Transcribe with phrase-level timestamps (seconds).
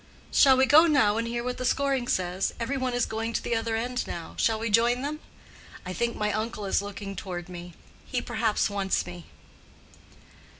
[0.31, 2.55] "Shall we go now and hear what the scoring says?
[2.59, 5.19] Every one is going to the other end now—shall we join them?
[5.85, 7.75] I think my uncle is looking toward me.
[8.07, 9.27] He perhaps wants me."